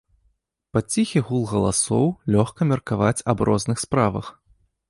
[0.77, 4.35] Пад ціхі гул галасоў лёгка меркаваць аб розных справах.